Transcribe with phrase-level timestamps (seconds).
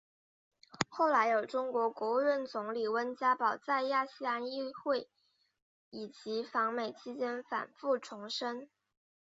[0.89, 4.41] 后来有中国国务院总理温家宝在亚细安
[4.83, 5.07] 会议
[5.91, 8.67] 以及访美期间反复重申。